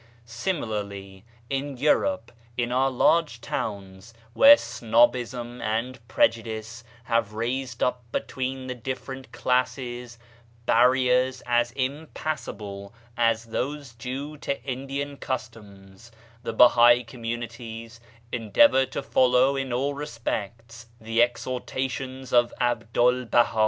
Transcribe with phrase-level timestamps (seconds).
[0.25, 8.73] Similarly in Europe, inour large towns, where snobbism and prejudice have raised up between the
[8.73, 10.17] different classes
[10.65, 16.11] barriers as impassable as those due to Indian customs,
[16.41, 17.99] the Bahai communities
[18.31, 23.59] endeavour to follow in all respects the exhortations of 'Abdu'l Baha.